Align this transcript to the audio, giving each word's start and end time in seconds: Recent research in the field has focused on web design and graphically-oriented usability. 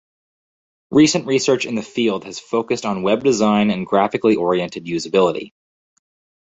Recent 0.89 1.27
research 1.27 1.67
in 1.67 1.75
the 1.75 1.83
field 1.83 2.23
has 2.23 2.39
focused 2.39 2.87
on 2.87 3.03
web 3.03 3.23
design 3.23 3.69
and 3.69 3.85
graphically-oriented 3.85 4.85
usability. 4.85 5.53